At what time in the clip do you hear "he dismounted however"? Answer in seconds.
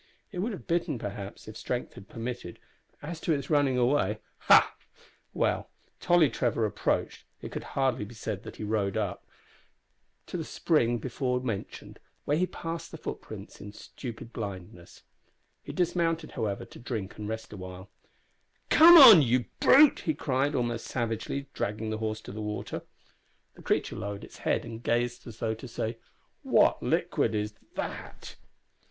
15.61-16.65